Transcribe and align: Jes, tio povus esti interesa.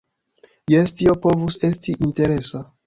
Jes, 0.75 0.95
tio 1.01 1.15
povus 1.27 1.61
esti 1.71 1.99
interesa. 2.11 2.69